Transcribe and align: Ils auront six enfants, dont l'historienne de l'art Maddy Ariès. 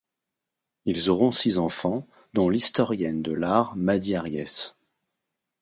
Ils 0.85 1.11
auront 1.11 1.31
six 1.31 1.59
enfants, 1.59 2.07
dont 2.33 2.49
l'historienne 2.49 3.21
de 3.21 3.33
l'art 3.33 3.75
Maddy 3.75 4.15
Ariès. 4.15 4.75